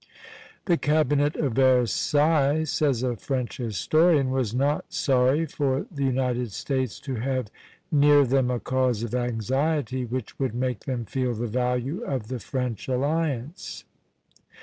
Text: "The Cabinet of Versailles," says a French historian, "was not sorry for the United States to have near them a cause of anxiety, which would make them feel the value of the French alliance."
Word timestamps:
"The 0.65 0.77
Cabinet 0.77 1.35
of 1.35 1.53
Versailles," 1.53 2.63
says 2.63 3.03
a 3.03 3.15
French 3.15 3.57
historian, 3.57 4.31
"was 4.31 4.51
not 4.51 4.91
sorry 4.91 5.45
for 5.45 5.85
the 5.91 6.03
United 6.03 6.51
States 6.53 6.99
to 7.01 7.17
have 7.17 7.51
near 7.91 8.25
them 8.25 8.49
a 8.49 8.59
cause 8.59 9.03
of 9.03 9.13
anxiety, 9.13 10.03
which 10.05 10.39
would 10.39 10.55
make 10.55 10.85
them 10.85 11.05
feel 11.05 11.35
the 11.35 11.45
value 11.45 12.01
of 12.03 12.29
the 12.29 12.39
French 12.39 12.87
alliance." 12.87 13.83